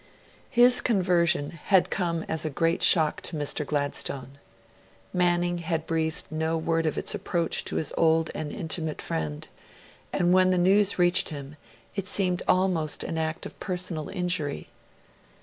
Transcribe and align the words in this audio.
His 0.49 0.81
conversion 0.81 1.51
had 1.65 1.91
come 1.91 2.23
as 2.27 2.43
a 2.43 2.49
great 2.49 2.81
shock 2.81 3.21
to 3.21 3.35
Mr. 3.35 3.63
Gladstone. 3.63 4.39
Manning 5.13 5.59
had 5.59 5.85
breathed 5.85 6.23
no 6.31 6.57
word 6.57 6.87
of 6.87 6.97
its 6.97 7.13
approach 7.13 7.63
to 7.65 7.75
his 7.75 7.93
old 7.95 8.31
and 8.33 8.51
intimate 8.51 8.99
friend, 8.99 9.47
and 10.11 10.33
when 10.33 10.49
the 10.49 10.57
news 10.57 10.97
reached 10.97 11.29
him, 11.29 11.55
it 11.93 12.07
seemed 12.07 12.41
almost 12.47 13.03
an 13.03 13.19
act 13.19 13.45
of 13.45 13.59
personal 13.59 14.09
injury. 14.09 14.69